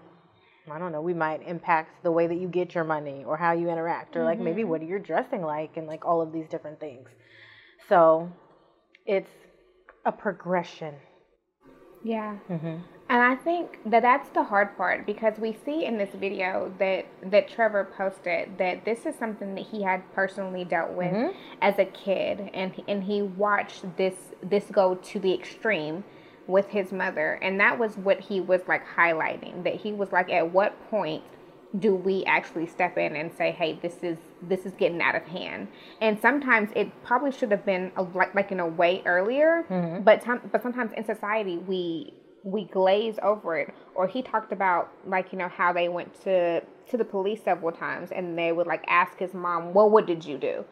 I 0.71 0.77
don't 0.77 0.91
know, 0.91 1.01
we 1.01 1.13
might 1.13 1.41
impact 1.47 2.03
the 2.03 2.11
way 2.11 2.27
that 2.27 2.35
you 2.35 2.47
get 2.47 2.75
your 2.75 2.83
money 2.83 3.23
or 3.25 3.38
how 3.38 3.53
you 3.53 3.69
interact, 3.69 4.15
or 4.15 4.23
like 4.23 4.39
maybe 4.39 4.63
Mhm. 4.63 4.67
what 4.67 4.83
you're 4.83 4.99
dressing 4.99 5.41
like, 5.41 5.77
and 5.77 5.88
like 5.88 6.05
all 6.05 6.21
of 6.21 6.31
these 6.31 6.47
different 6.47 6.79
things. 6.79 7.09
So 7.88 8.31
it's 9.05 9.31
a 10.05 10.11
progression. 10.11 10.95
Yeah. 12.03 12.38
Mm-hmm. 12.49 12.77
And 13.11 13.23
I 13.23 13.35
think 13.35 13.79
that 13.85 14.03
that's 14.03 14.29
the 14.29 14.43
hard 14.43 14.77
part 14.77 15.07
because 15.07 15.39
we 15.39 15.57
see 15.65 15.83
in 15.85 15.97
this 15.97 16.11
video 16.11 16.71
that 16.77 17.07
that 17.23 17.47
Trevor 17.49 17.85
posted 17.97 18.55
that 18.59 18.85
this 18.85 19.07
is 19.07 19.15
something 19.15 19.55
that 19.55 19.65
he 19.65 19.81
had 19.81 20.03
personally 20.13 20.63
dealt 20.63 20.91
with 20.91 21.11
Mhm. 21.11 21.33
as 21.61 21.79
a 21.79 21.85
kid, 21.85 22.51
and 22.53 22.71
and 22.88 23.03
he 23.03 23.23
watched 23.23 23.97
this 23.97 24.35
this 24.43 24.69
go 24.69 24.93
to 24.95 25.19
the 25.19 25.33
extreme 25.33 26.03
with 26.50 26.68
his 26.68 26.91
mother, 26.91 27.34
and 27.41 27.60
that 27.60 27.77
was 27.79 27.96
what 27.98 28.20
he 28.20 28.41
was 28.41 28.62
like 28.68 28.84
highlighting. 28.86 29.63
That 29.63 29.75
he 29.75 29.94
was 29.94 30.12
like, 30.12 30.29
at 30.32 30.51
what 30.51 30.74
point 30.89 31.24
do 31.77 31.94
we 31.94 32.25
actually 32.25 32.65
step 32.65 32.98
in 32.98 33.15
and 33.15 33.32
say, 33.32 33.51
hey, 33.51 33.77
this 33.82 33.98
is 34.01 34.18
this 34.41 34.65
is 34.65 34.74
getting 34.74 35.01
out 35.01 35.15
of 35.15 35.24
hand? 35.24 35.68
And 36.01 36.20
sometimes 36.20 36.72
it 36.75 36.89
probably 37.03 37.32
should 37.32 37.51
have 37.51 37.63
been 37.65 37.91
a, 37.96 38.01
like 38.03 38.34
like 38.34 38.51
in 38.51 38.60
a 38.60 38.68
way 38.68 39.03
earlier, 39.06 39.63
Mhm. 39.70 40.03
but 40.03 40.22
time, 40.22 40.41
but 40.51 40.62
sometimes 40.63 40.91
in 40.94 41.06
society 41.06 41.58
we 41.60 42.13
we 42.44 42.63
glaze 42.65 43.20
over 43.22 43.58
it 43.58 43.74
or 43.96 44.08
he 44.08 44.22
talked 44.22 44.51
about 44.53 44.89
like 45.06 45.32
you 45.34 45.38
know 45.38 45.50
how 45.50 45.74
they 45.74 45.89
went 45.89 46.10
to 46.24 46.62
to 46.89 46.98
the 46.98 47.03
police 47.03 47.44
several 47.44 47.70
times 47.72 48.12
and 48.12 48.38
they 48.38 48.53
would 48.53 48.65
like 48.65 48.82
ask 48.88 49.18
his 49.20 49.34
mom 49.34 49.74
well 49.74 49.89
what 49.89 50.06
did 50.08 50.24
you 50.24 50.38
do 50.38 50.63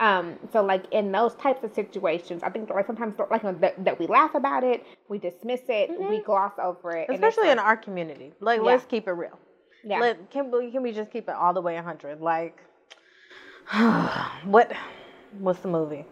um 0.00 0.36
so 0.52 0.62
like 0.62 0.84
in 0.92 1.12
those 1.12 1.34
types 1.36 1.62
of 1.62 1.72
situations 1.72 2.42
i 2.42 2.50
think 2.50 2.68
like 2.68 2.86
sometimes 2.86 3.14
like 3.30 3.42
that, 3.60 3.84
that 3.84 3.98
we 3.98 4.06
laugh 4.08 4.34
about 4.34 4.64
it 4.64 4.84
we 5.08 5.18
dismiss 5.18 5.60
it 5.68 5.90
we 6.10 6.20
gloss 6.20 6.52
over 6.58 6.96
it 6.96 7.08
Especially 7.10 7.50
in 7.50 7.58
our 7.58 7.76
community. 7.76 8.32
Like, 8.40 8.58
Yeah. 8.58 8.66
let's 8.66 8.84
keep 8.84 9.06
it 9.08 9.12
real. 9.12 9.38
yeah 9.84 10.00
Let, 10.00 10.30
can 10.30 10.50
we 10.50 10.70
can 10.70 10.82
we 10.82 10.92
just 10.92 11.10
keep 11.10 11.28
it 11.28 11.34
all 11.34 11.52
the 11.52 11.60
way 11.60 11.74
100? 11.74 12.20
Like, 12.20 12.58
what? 14.44 14.72
What's 15.38 15.60
the 15.60 15.68
movie? 15.68 16.04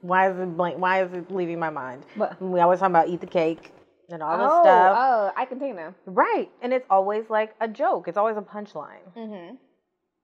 Why 0.00 0.30
is 0.30 0.38
it 0.38 0.56
blank? 0.56 0.78
Why 0.78 1.04
is 1.04 1.12
it 1.12 1.30
leaving 1.30 1.58
my 1.58 1.70
mind? 1.70 2.04
What? 2.16 2.40
We 2.40 2.60
always 2.60 2.80
talk 2.80 2.90
about 2.90 3.08
eat 3.08 3.20
the 3.20 3.26
cake 3.26 3.72
and 4.08 4.22
all 4.22 4.36
this 4.36 4.48
oh, 4.50 4.62
stuff, 4.62 4.96
oh 4.98 5.32
i 5.36 5.44
can 5.46 5.58
take 5.58 5.74
them 5.74 5.94
right? 6.06 6.50
And 6.60 6.72
it's 6.72 6.86
always 6.90 7.30
like 7.30 7.54
a 7.60 7.68
joke. 7.68 8.08
It's 8.08 8.18
always 8.18 8.36
a 8.36 8.42
punchline. 8.42 9.06
mm-hmm. 9.16 9.54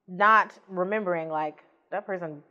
Not 0.08 0.52
remembering 0.68 1.28
like 1.28 1.62
that 1.90 2.06
person. 2.06 2.42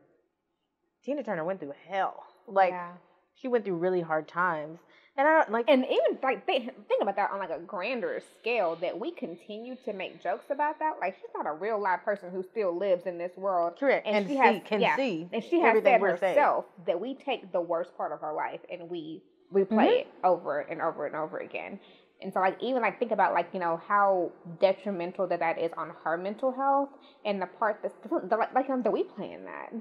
Tina 1.03 1.24
Turner 1.24 1.44
went 1.46 1.60
through 1.60 1.74
hell. 1.88 2.24
Like 2.48 2.72
yeah. 2.72 2.91
she 3.36 3.48
went 3.48 3.65
through 3.65 3.75
really 3.75 4.01
hard 4.01 4.27
times, 4.27 4.79
and 5.17 5.27
I 5.27 5.34
don't 5.39 5.51
like. 5.51 5.65
and 5.67 5.84
even 5.86 6.17
like 6.24 6.46
think, 6.46 6.65
think 6.88 7.01
about 7.01 7.15
that 7.17 7.32
on 7.32 7.39
like 7.39 7.50
a 7.50 7.60
grander 7.60 8.22
scale 8.39 8.75
that 8.82 8.98
we 8.98 9.12
continue 9.12 9.75
to 9.86 9.94
make 9.94 10.22
jokes 10.24 10.46
about 10.50 10.79
that 10.79 10.94
like 11.01 11.15
she's 11.15 11.29
not 11.36 11.46
a 11.46 11.51
real 11.51 11.79
live 11.82 12.03
person 12.03 12.29
who 12.32 12.41
still 12.44 12.75
lives 12.77 13.06
in 13.06 13.17
this 13.17 13.32
world 13.36 13.74
Correct. 13.79 14.08
and, 14.08 14.15
And 14.17 14.27
she 14.27 14.34
see- 14.34 14.38
has 14.39 14.62
can 14.65 14.82
yeah, 14.82 14.96
see 14.96 15.27
and 15.34 15.44
she 15.44 15.60
has 15.60 15.84
said 15.84 16.00
we're 16.01 16.17
saying. 16.17 16.36
herself 16.36 16.65
that 16.86 17.00
we 17.00 17.15
take 17.15 17.51
the 17.51 17.62
worst 17.62 17.96
part 17.98 18.12
of 18.13 18.22
her 18.22 18.34
life 18.34 18.62
and 18.72 18.89
we 18.89 19.22
replay 19.53 19.67
Mhm. 19.70 20.00
it 20.01 20.08
over 20.24 20.60
and 20.62 20.82
over 20.82 21.06
and 21.06 21.15
over 21.15 21.38
again 21.39 21.79
and 22.22 22.34
so 22.34 22.40
like 22.40 22.58
even 22.62 22.82
like 22.82 23.00
think 23.00 23.12
about 23.12 23.34
like 23.34 23.50
you 23.54 23.60
know 23.60 23.80
how 23.88 24.32
detrimental 24.60 25.28
that 25.28 25.40
that 25.40 25.60
is 25.60 25.72
on 25.78 25.92
her 26.04 26.18
mental 26.18 26.52
health 26.52 26.90
and 27.26 27.42
the 27.42 27.46
part 27.46 27.80
that's 27.82 27.96
the, 28.04 28.36
like 28.36 28.54
like 28.54 28.70
um, 28.70 28.82
that 28.84 28.92
we 28.92 29.04
play 29.04 29.32
in 29.34 29.46
that 29.46 29.72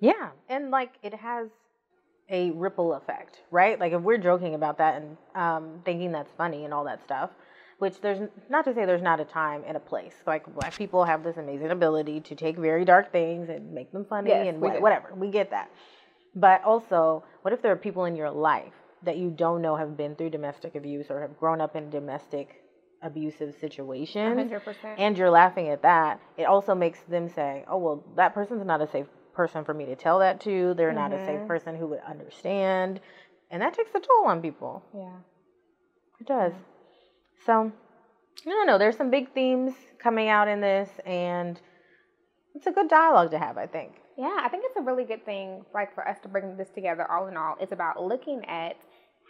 Yeah, 0.00 0.30
and 0.48 0.70
like 0.70 0.94
it 1.02 1.14
has 1.14 1.48
a 2.28 2.50
ripple 2.52 2.94
effect, 2.94 3.40
right? 3.50 3.78
Like 3.78 3.92
if 3.92 4.00
we're 4.02 4.18
joking 4.18 4.54
about 4.54 4.78
that 4.78 5.02
and 5.02 5.16
um, 5.34 5.80
thinking 5.84 6.12
that's 6.12 6.32
funny 6.36 6.64
and 6.64 6.72
all 6.72 6.84
that 6.84 7.02
stuff, 7.04 7.30
which 7.78 8.00
there's 8.00 8.28
not 8.48 8.64
to 8.64 8.74
say 8.74 8.86
there's 8.86 9.02
not 9.02 9.20
a 9.20 9.24
time 9.24 9.62
and 9.66 9.76
a 9.76 9.80
place. 9.80 10.14
Like 10.26 10.46
black 10.54 10.76
people 10.76 11.04
have 11.04 11.24
this 11.24 11.36
amazing 11.36 11.70
ability 11.70 12.20
to 12.20 12.34
take 12.34 12.56
very 12.56 12.84
dark 12.84 13.12
things 13.12 13.48
and 13.48 13.72
make 13.72 13.92
them 13.92 14.06
funny 14.08 14.30
Yes, 14.30 14.48
and 14.48 14.60
we 14.60 14.68
whatever. 14.68 15.12
We 15.14 15.30
get 15.30 15.50
that. 15.50 15.70
But 16.34 16.64
also, 16.64 17.24
what 17.42 17.52
if 17.52 17.60
there 17.60 17.72
are 17.72 17.76
people 17.76 18.06
in 18.06 18.16
your 18.16 18.30
life 18.30 18.72
that 19.04 19.16
you 19.16 19.30
don't 19.30 19.62
know 19.62 19.76
have 19.76 19.96
been 19.96 20.14
through 20.16 20.30
domestic 20.30 20.74
abuse 20.74 21.10
or 21.10 21.20
have 21.20 21.38
grown 21.38 21.60
up 21.60 21.76
in 21.76 21.90
domestic 21.90 22.62
abusive 23.02 23.54
situations? 23.60 24.50
100% 24.50 24.98
and 24.98 25.18
you're 25.18 25.30
laughing 25.30 25.68
at 25.68 25.82
that, 25.82 26.20
it 26.36 26.44
also 26.44 26.74
makes 26.74 27.00
them 27.02 27.28
say, 27.28 27.64
"Oh 27.68 27.78
well, 27.78 28.04
that 28.16 28.34
person's 28.34 28.64
not 28.64 28.80
a 28.80 28.86
safe 28.86 29.06
person 29.32 29.64
for 29.64 29.74
me 29.74 29.86
to 29.86 29.96
tell 29.96 30.18
that 30.20 30.40
to. 30.40 30.74
They're 30.74 30.92
not 30.92 31.12
a 31.12 31.18
safe 31.18 31.40
Mhm. 31.40 31.46
person 31.46 31.74
who 31.76 31.86
would 31.88 32.00
understand," 32.00 33.00
and 33.50 33.62
that 33.62 33.74
takes 33.74 33.94
a 33.94 34.00
toll 34.00 34.26
on 34.26 34.40
people. 34.42 34.82
yeah 34.92 35.20
It 36.20 36.26
does. 36.26 36.52
So, 37.44 37.72
I 38.46 38.50
don't 38.50 38.66
know. 38.66 38.78
There's 38.78 38.96
some 38.96 39.10
big 39.10 39.32
themes 39.32 39.74
coming 39.98 40.28
out 40.28 40.46
in 40.48 40.60
this, 40.60 41.00
and 41.04 41.60
it's 42.54 42.66
a 42.66 42.72
good 42.72 42.88
dialogue 42.88 43.30
to 43.32 43.38
have. 43.38 43.56
I 43.58 43.66
think. 43.66 44.01
Yeah, 44.22 44.38
I 44.40 44.48
think 44.48 44.62
it's 44.64 44.76
a 44.76 44.82
really 44.82 45.02
good 45.04 45.24
thing, 45.24 45.64
like 45.74 45.92
for 45.96 46.06
us 46.06 46.16
to 46.22 46.28
bring 46.28 46.56
this 46.56 46.68
together. 46.70 47.10
All 47.10 47.26
in 47.26 47.36
all, 47.36 47.56
it's 47.60 47.72
about 47.72 48.00
looking 48.00 48.44
at 48.44 48.76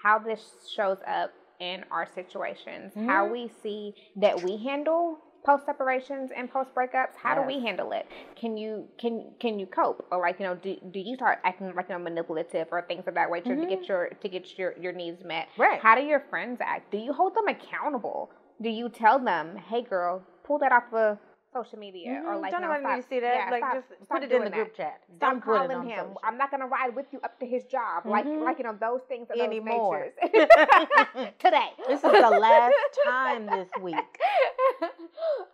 how 0.02 0.18
this 0.18 0.40
shows 0.76 0.98
up 1.06 1.32
in 1.60 1.82
our 1.90 2.06
situations, 2.14 2.92
how 2.94 3.26
Mhm. 3.26 3.30
we 3.32 3.48
see 3.62 3.94
that 4.16 4.42
we 4.42 4.58
handle 4.58 5.18
post 5.44 5.64
separations 5.64 6.30
and 6.36 6.50
post 6.50 6.74
breakups. 6.74 7.14
How 7.16 7.34
do 7.34 7.40
we 7.42 7.58
handle 7.60 7.92
it? 7.92 8.06
Can 8.36 8.56
you 8.58 8.86
can 8.98 9.32
can 9.40 9.58
you 9.58 9.66
cope, 9.66 10.06
or 10.12 10.18
like 10.20 10.38
you 10.38 10.44
know, 10.46 10.56
do, 10.56 10.76
do 10.90 11.00
you 11.00 11.16
start 11.16 11.38
acting 11.42 11.74
like 11.74 11.88
you 11.88 11.94
know 11.96 12.02
manipulative 12.02 12.68
or 12.70 12.82
things 12.82 13.06
of 13.06 13.14
that 13.14 13.30
way 13.30 13.40
to, 13.40 13.56
to 13.56 13.66
get 13.66 13.88
your 13.88 14.08
to 14.08 14.28
get 14.28 14.58
your 14.58 14.74
your 14.78 14.92
needs 14.92 15.24
met? 15.24 15.48
Right. 15.56 15.80
How 15.80 15.94
do 15.94 16.02
your 16.02 16.20
friends 16.28 16.58
act? 16.60 16.90
Do 16.90 16.98
you 16.98 17.14
hold 17.14 17.34
them 17.34 17.48
accountable? 17.48 18.30
Do 18.60 18.68
you 18.68 18.90
tell 18.90 19.18
them, 19.18 19.56
hey 19.56 19.82
girl, 19.82 20.22
pull 20.44 20.58
that 20.58 20.70
off 20.72 20.92
of 20.92 21.18
social 21.52 21.78
media, 21.78 22.22
or 22.26 22.34
Mhm. 22.34 22.40
like 22.42 22.52
don't 22.52 22.62
no, 22.62 22.68
nobody 22.68 22.82
stop, 22.84 22.96
need 22.96 23.02
to 23.02 23.08
see 23.08 23.20
that. 23.20 23.34
yeah, 23.34 23.50
like 23.50 23.60
stop- 23.62 23.74
just 23.74 23.88
stop 24.04 24.08
put 24.18 24.22
it 24.24 24.32
in 24.32 24.44
the 24.44 24.50
that. 24.50 24.54
group 24.56 24.74
chat. 24.74 25.00
Stop 25.16 25.30
don't 25.30 25.40
calling 25.42 25.70
on 25.76 25.86
him. 25.86 25.98
social. 25.98 26.20
I'm 26.24 26.38
not 26.38 26.50
gonna 26.50 26.66
ride 26.66 26.94
with 26.96 27.06
you 27.12 27.20
up 27.22 27.38
to 27.40 27.46
his 27.46 27.64
job. 27.64 28.04
Like 28.06 28.24
Mhm. 28.26 28.42
like 28.42 28.58
you 28.58 28.64
know 28.64 28.76
those 28.80 29.02
things 29.08 29.28
of 29.30 29.38
Anymore. 29.38 30.06
those. 30.22 30.30
Today. 31.38 31.70
This 31.88 32.02
is 32.04 32.12
the 32.12 32.30
last 32.30 32.74
time 33.04 33.46
this 33.46 33.68
week. 33.80 34.18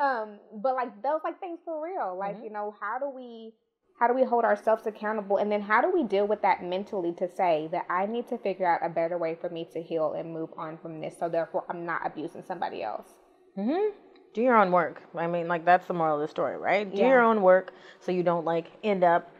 um, 0.00 0.38
but 0.54 0.74
like 0.74 1.02
those 1.02 1.20
like 1.24 1.38
things 1.40 1.58
for 1.64 1.82
real. 1.82 2.16
Like 2.16 2.36
Mhm. 2.38 2.44
you 2.44 2.50
know 2.50 2.74
how 2.80 2.98
do 2.98 3.08
we 3.08 3.52
how 3.98 4.06
do 4.06 4.14
we 4.14 4.22
hold 4.22 4.44
ourselves 4.44 4.86
accountable 4.86 5.38
and 5.38 5.50
then 5.50 5.60
how 5.60 5.80
do 5.80 5.90
we 5.90 6.04
deal 6.04 6.24
with 6.26 6.40
that 6.42 6.62
mentally 6.62 7.12
to 7.14 7.26
say 7.28 7.68
that 7.72 7.84
I 7.90 8.06
need 8.06 8.28
to 8.28 8.38
figure 8.38 8.64
out 8.66 8.78
a 8.84 8.88
better 8.88 9.18
way 9.18 9.34
for 9.34 9.48
me 9.48 9.64
to 9.72 9.82
heal 9.82 10.12
and 10.12 10.32
move 10.32 10.50
on 10.56 10.78
from 10.78 11.00
this 11.00 11.18
so 11.18 11.28
therefore 11.28 11.64
I'm 11.68 11.84
not 11.84 12.02
abusing 12.06 12.44
somebody 12.44 12.82
else. 12.84 13.08
hmm 13.56 13.88
Do 14.34 14.42
your 14.42 14.56
own 14.56 14.70
work. 14.70 15.02
I 15.16 15.26
mean, 15.26 15.48
like 15.48 15.64
that's 15.64 15.86
the 15.86 15.94
moral 15.94 16.16
of 16.16 16.20
the 16.20 16.28
story, 16.28 16.56
right? 16.56 16.90
Do 16.90 17.00
Yeah. 17.00 17.08
your 17.08 17.20
own 17.22 17.42
work 17.42 17.72
so 18.00 18.12
you 18.12 18.22
don't 18.22 18.44
like 18.44 18.66
end 18.84 19.02
up 19.04 19.30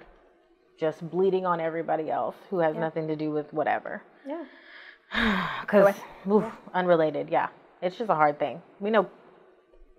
just 0.79 1.09
bleeding 1.11 1.45
on 1.47 1.61
everybody 1.61 2.11
else 2.11 2.37
who 2.51 2.59
has 2.59 2.75
Yeah. 2.75 2.81
nothing 2.81 3.09
to 3.09 3.17
do 3.17 3.31
with 3.31 3.53
whatever. 3.53 4.03
Yeah. 4.27 4.45
Because 5.63 5.95
unrelated, 6.75 7.29
yeah, 7.31 7.49
it's 7.83 7.97
just 7.97 8.11
a 8.11 8.15
hard 8.15 8.39
thing. 8.39 8.63
We 8.81 8.91
know 8.91 9.07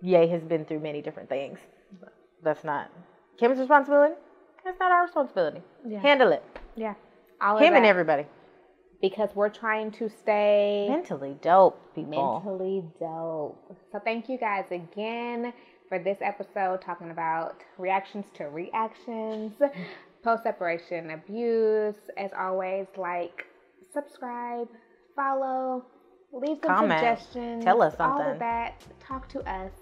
Ye 0.02 0.26
has 0.28 0.42
been 0.42 0.64
through 0.64 0.80
many 0.80 1.02
different 1.02 1.28
things. 1.28 1.58
But 2.00 2.12
that's 2.42 2.64
not 2.64 2.90
Kim's 3.38 3.58
responsibility. 3.58 4.14
That's 4.64 4.78
not 4.78 4.92
our 4.92 5.02
responsibility. 5.02 5.62
Yeah. 5.86 6.00
Handle 6.00 6.32
it. 6.32 6.42
Yeah. 6.76 6.94
All 7.40 7.58
Him 7.58 7.74
and 7.74 7.86
everybody. 7.86 8.26
Because 9.00 9.30
we're 9.34 9.48
trying 9.48 9.90
to 9.92 10.08
stay 10.08 10.86
Mentally 10.88 11.36
dope 11.42 11.94
people. 11.94 12.42
mentally 12.42 12.84
dope. 12.98 13.76
So 13.92 13.98
thank 14.04 14.28
you 14.28 14.38
guys 14.38 14.64
again 14.70 15.52
for 15.88 15.98
this 15.98 16.18
episode 16.20 16.80
talking 16.82 17.10
about 17.10 17.62
reactions 17.78 18.26
to 18.34 18.44
reactions, 18.44 19.52
post 20.22 20.42
separation 20.42 21.10
abuse. 21.10 21.96
As 22.16 22.30
always, 22.38 22.86
like, 22.96 23.46
subscribe, 23.92 24.68
follow, 25.16 25.84
leave 26.32 26.58
some 26.62 26.76
Comment. 26.76 27.00
suggestions. 27.00 27.64
Tell 27.64 27.82
us 27.82 27.94
All 27.98 28.20
of 28.20 28.38
that. 28.38 28.82
Talk 29.00 29.28
to 29.30 29.40
us. 29.50 29.72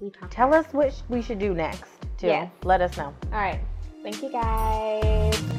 We 0.00 0.10
talk. 0.10 0.30
Tell 0.30 0.52
us 0.52 0.66
what 0.72 1.00
we 1.08 1.22
should 1.22 1.38
do 1.38 1.54
next, 1.54 1.84
too. 2.18 2.26
Yes. 2.26 2.50
Let 2.64 2.80
us 2.80 2.96
know. 2.96 3.14
All 3.26 3.38
right. 3.38 3.60
Thank 4.02 4.20
you 4.22 4.32
guys. 4.32 5.51